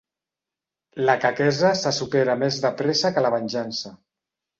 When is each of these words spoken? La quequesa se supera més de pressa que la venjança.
La 1.09 1.15
quequesa 1.25 1.71
se 1.81 1.91
supera 1.97 2.37
més 2.45 2.57
de 2.65 2.71
pressa 2.79 3.13
que 3.19 3.25
la 3.27 3.33
venjança. 3.37 3.93